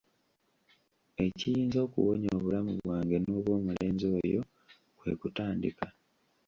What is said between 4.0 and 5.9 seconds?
oyo kwe kutandika.